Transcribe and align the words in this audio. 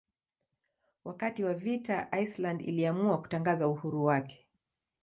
Wakati 1.05 1.43
wa 1.43 1.53
vita 1.53 2.09
Iceland 2.21 2.61
iliamua 2.61 3.21
kutangaza 3.21 3.67
uhuru 3.67 4.05
wake. 4.05 4.45